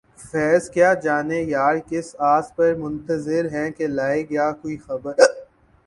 فیضؔ 0.27 0.63
کیا 0.73 0.93
جانیے 1.03 1.41
یار 1.45 1.75
کس 1.89 2.07
آس 2.33 2.47
پر 2.55 2.73
منتظر 2.75 3.43
ہیں 3.53 3.69
کہ 3.71 3.87
لائے 3.89 4.21
گا 4.29 4.51
کوئی 4.61 4.77
خبر 4.77 5.13